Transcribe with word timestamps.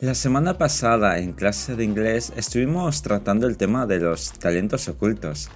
La 0.00 0.14
semana 0.14 0.58
pasada 0.58 1.18
en 1.18 1.32
clase 1.32 1.74
de 1.74 1.82
inglés 1.82 2.32
estuvimos 2.36 3.02
tratando 3.02 3.48
el 3.48 3.56
tema 3.56 3.84
de 3.84 3.98
los 3.98 4.32
talentos 4.32 4.86
ocultos, 4.86 5.48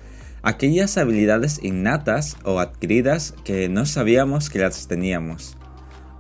aquellas 0.43 0.99
habilidades 0.99 1.63
innatas 1.63 2.37
o 2.43 2.59
adquiridas 2.59 3.37
que 3.45 3.69
no 3.69 3.87
sabíamos 3.87 4.51
que 4.51 4.59
las 4.59 4.89
teníamos, 4.89 5.57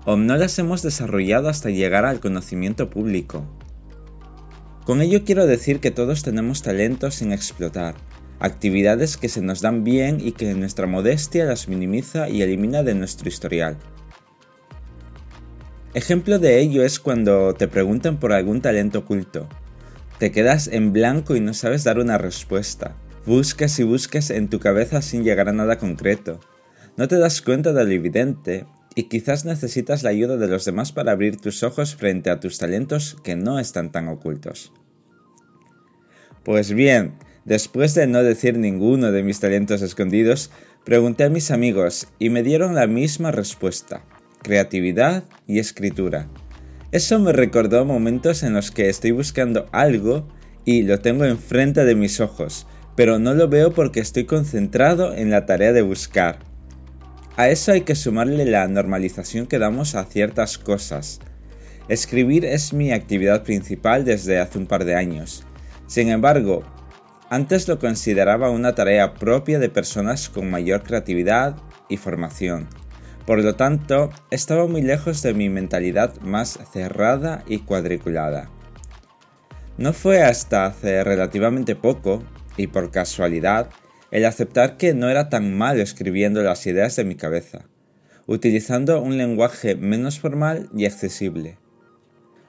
o 0.04 0.16
no 0.16 0.36
las 0.36 0.56
hemos 0.60 0.82
desarrollado 0.82 1.48
hasta 1.48 1.70
llegar 1.70 2.04
al 2.04 2.20
conocimiento 2.20 2.90
público. 2.90 3.44
Con 4.84 5.02
ello 5.02 5.24
quiero 5.24 5.48
decir 5.48 5.80
que 5.80 5.90
todos 5.90 6.22
tenemos 6.22 6.62
talentos 6.62 7.16
sin 7.16 7.32
explotar, 7.32 7.96
actividades 8.38 9.16
que 9.16 9.28
se 9.28 9.42
nos 9.42 9.62
dan 9.62 9.82
bien 9.82 10.18
y 10.20 10.30
que 10.30 10.54
nuestra 10.54 10.86
modestia 10.86 11.44
las 11.44 11.66
minimiza 11.66 12.28
y 12.28 12.42
elimina 12.42 12.84
de 12.84 12.94
nuestro 12.94 13.28
historial. 13.28 13.78
Ejemplo 15.94 16.38
de 16.38 16.58
ello 16.58 16.84
es 16.84 16.98
cuando 16.98 17.52
te 17.52 17.68
preguntan 17.68 18.18
por 18.18 18.32
algún 18.32 18.62
talento 18.62 19.00
oculto. 19.00 19.46
Te 20.18 20.32
quedas 20.32 20.68
en 20.68 20.94
blanco 20.94 21.36
y 21.36 21.40
no 21.40 21.52
sabes 21.52 21.84
dar 21.84 21.98
una 21.98 22.16
respuesta. 22.16 22.96
Buscas 23.26 23.78
y 23.78 23.82
buscas 23.82 24.30
en 24.30 24.48
tu 24.48 24.58
cabeza 24.58 25.02
sin 25.02 25.22
llegar 25.22 25.50
a 25.50 25.52
nada 25.52 25.76
concreto. 25.76 26.40
No 26.96 27.08
te 27.08 27.18
das 27.18 27.42
cuenta 27.42 27.74
de 27.74 27.84
lo 27.84 27.90
evidente 27.90 28.64
y 28.94 29.04
quizás 29.04 29.44
necesitas 29.44 30.02
la 30.02 30.08
ayuda 30.08 30.38
de 30.38 30.48
los 30.48 30.64
demás 30.64 30.92
para 30.92 31.12
abrir 31.12 31.36
tus 31.36 31.62
ojos 31.62 31.94
frente 31.94 32.30
a 32.30 32.40
tus 32.40 32.56
talentos 32.56 33.18
que 33.22 33.36
no 33.36 33.58
están 33.58 33.92
tan 33.92 34.08
ocultos. 34.08 34.72
Pues 36.42 36.72
bien, 36.72 37.16
después 37.44 37.94
de 37.94 38.06
no 38.06 38.22
decir 38.22 38.56
ninguno 38.56 39.12
de 39.12 39.22
mis 39.22 39.40
talentos 39.40 39.82
escondidos, 39.82 40.52
pregunté 40.86 41.24
a 41.24 41.28
mis 41.28 41.50
amigos 41.50 42.08
y 42.18 42.30
me 42.30 42.42
dieron 42.42 42.74
la 42.74 42.86
misma 42.86 43.30
respuesta 43.30 44.04
creatividad 44.42 45.24
y 45.46 45.58
escritura. 45.58 46.28
Eso 46.90 47.18
me 47.18 47.32
recordó 47.32 47.84
momentos 47.84 48.42
en 48.42 48.52
los 48.52 48.70
que 48.70 48.88
estoy 48.88 49.12
buscando 49.12 49.66
algo 49.72 50.28
y 50.64 50.82
lo 50.82 51.00
tengo 51.00 51.24
enfrente 51.24 51.84
de 51.84 51.94
mis 51.94 52.20
ojos, 52.20 52.66
pero 52.96 53.18
no 53.18 53.34
lo 53.34 53.48
veo 53.48 53.72
porque 53.72 54.00
estoy 54.00 54.24
concentrado 54.24 55.14
en 55.14 55.30
la 55.30 55.46
tarea 55.46 55.72
de 55.72 55.82
buscar. 55.82 56.40
A 57.36 57.48
eso 57.48 57.72
hay 57.72 57.80
que 57.80 57.94
sumarle 57.94 58.44
la 58.44 58.68
normalización 58.68 59.46
que 59.46 59.58
damos 59.58 59.94
a 59.94 60.04
ciertas 60.04 60.58
cosas. 60.58 61.20
Escribir 61.88 62.44
es 62.44 62.74
mi 62.74 62.92
actividad 62.92 63.42
principal 63.42 64.04
desde 64.04 64.38
hace 64.38 64.58
un 64.58 64.66
par 64.66 64.84
de 64.84 64.94
años. 64.94 65.44
Sin 65.86 66.10
embargo, 66.10 66.62
antes 67.30 67.68
lo 67.68 67.78
consideraba 67.78 68.50
una 68.50 68.74
tarea 68.74 69.14
propia 69.14 69.58
de 69.58 69.70
personas 69.70 70.28
con 70.28 70.50
mayor 70.50 70.82
creatividad 70.82 71.56
y 71.88 71.96
formación. 71.96 72.68
Por 73.26 73.42
lo 73.42 73.54
tanto, 73.54 74.10
estaba 74.30 74.66
muy 74.66 74.82
lejos 74.82 75.22
de 75.22 75.32
mi 75.32 75.48
mentalidad 75.48 76.20
más 76.22 76.58
cerrada 76.72 77.44
y 77.46 77.58
cuadriculada. 77.58 78.50
No 79.78 79.92
fue 79.92 80.22
hasta 80.22 80.66
hace 80.66 81.04
relativamente 81.04 81.76
poco, 81.76 82.22
y 82.56 82.66
por 82.66 82.90
casualidad, 82.90 83.70
el 84.10 84.24
aceptar 84.24 84.76
que 84.76 84.92
no 84.92 85.08
era 85.08 85.28
tan 85.28 85.56
malo 85.56 85.82
escribiendo 85.82 86.42
las 86.42 86.66
ideas 86.66 86.96
de 86.96 87.04
mi 87.04 87.14
cabeza, 87.14 87.66
utilizando 88.26 89.00
un 89.00 89.16
lenguaje 89.16 89.76
menos 89.76 90.18
formal 90.18 90.68
y 90.76 90.84
accesible. 90.84 91.58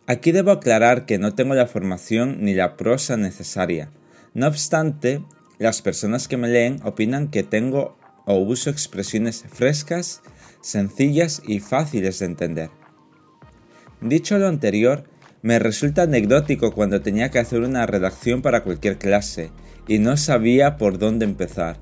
Aquí 0.05 0.33
debo 0.33 0.51
aclarar 0.51 1.05
que 1.05 1.19
no 1.19 1.33
tengo 1.33 1.53
la 1.53 1.67
formación 1.67 2.39
ni 2.41 2.53
la 2.53 2.75
prosa 2.75 3.16
necesaria. 3.16 3.89
No 4.33 4.47
obstante, 4.47 5.23
las 5.59 5.81
personas 5.81 6.28
que 6.28 6.35
me 6.35 6.50
leen 6.50 6.81
opinan 6.83 7.29
que 7.29 7.44
tengo 7.44 7.97
o 8.25 8.35
uso 8.35 8.69
expresiones 8.69 9.45
frescas 9.50 10.22
sencillas 10.63 11.44
y 11.46 11.59
fáciles 11.59 12.19
de 12.19 12.25
entender. 12.25 12.69
Dicho 14.01 14.40
lo 14.40 14.47
anterior, 14.47 15.03
me 15.44 15.59
resulta 15.59 16.03
anecdótico 16.03 16.72
cuando 16.74 17.01
tenía 17.01 17.29
que 17.29 17.40
hacer 17.40 17.62
una 17.62 17.85
redacción 17.85 18.41
para 18.41 18.63
cualquier 18.63 18.97
clase 18.97 19.51
y 19.88 20.00
no 20.00 20.18
sabía 20.18 20.78
por 20.78 20.97
dónde 20.97 21.25
empezar. 21.25 21.78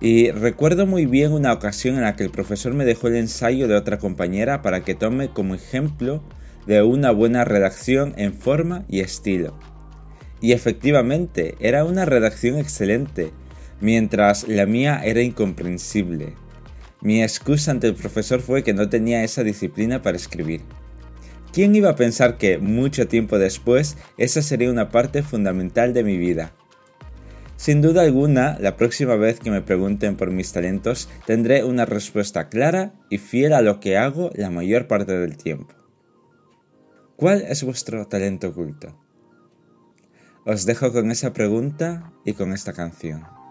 Y 0.00 0.30
recuerdo 0.30 0.86
muy 0.86 1.06
bien 1.06 1.32
una 1.32 1.52
ocasión 1.52 1.96
en 1.96 2.02
la 2.02 2.16
que 2.16 2.24
el 2.24 2.30
profesor 2.30 2.74
me 2.74 2.84
dejó 2.84 3.08
el 3.08 3.16
ensayo 3.16 3.68
de 3.68 3.76
otra 3.76 3.98
compañera 3.98 4.62
para 4.62 4.84
que 4.84 4.94
tome 4.94 5.28
como 5.28 5.54
ejemplo 5.54 6.22
de 6.66 6.82
una 6.82 7.10
buena 7.10 7.44
redacción 7.44 8.14
en 8.16 8.34
forma 8.34 8.84
y 8.88 9.00
estilo. 9.00 9.58
Y 10.40 10.52
efectivamente, 10.52 11.56
era 11.60 11.84
una 11.84 12.04
redacción 12.04 12.58
excelente, 12.58 13.32
mientras 13.80 14.48
la 14.48 14.66
mía 14.66 15.00
era 15.04 15.22
incomprensible. 15.22 16.34
Mi 17.02 17.20
excusa 17.20 17.72
ante 17.72 17.88
el 17.88 17.94
profesor 17.94 18.40
fue 18.40 18.62
que 18.62 18.74
no 18.74 18.88
tenía 18.88 19.24
esa 19.24 19.42
disciplina 19.42 20.02
para 20.02 20.16
escribir. 20.16 20.62
¿Quién 21.52 21.74
iba 21.74 21.90
a 21.90 21.96
pensar 21.96 22.38
que, 22.38 22.58
mucho 22.58 23.08
tiempo 23.08 23.38
después, 23.38 23.98
esa 24.16 24.40
sería 24.40 24.70
una 24.70 24.90
parte 24.90 25.22
fundamental 25.22 25.92
de 25.92 26.04
mi 26.04 26.16
vida? 26.16 26.54
Sin 27.56 27.82
duda 27.82 28.02
alguna, 28.02 28.56
la 28.60 28.76
próxima 28.76 29.16
vez 29.16 29.40
que 29.40 29.50
me 29.50 29.62
pregunten 29.62 30.16
por 30.16 30.30
mis 30.30 30.52
talentos, 30.52 31.08
tendré 31.26 31.64
una 31.64 31.86
respuesta 31.86 32.48
clara 32.48 32.94
y 33.10 33.18
fiel 33.18 33.52
a 33.52 33.62
lo 33.62 33.80
que 33.80 33.98
hago 33.98 34.30
la 34.34 34.50
mayor 34.50 34.86
parte 34.86 35.18
del 35.18 35.36
tiempo. 35.36 35.74
¿Cuál 37.16 37.42
es 37.42 37.62
vuestro 37.64 38.06
talento 38.06 38.48
oculto? 38.48 38.96
Os 40.44 40.66
dejo 40.66 40.92
con 40.92 41.10
esa 41.10 41.32
pregunta 41.32 42.12
y 42.24 42.32
con 42.32 42.52
esta 42.52 42.72
canción. 42.72 43.41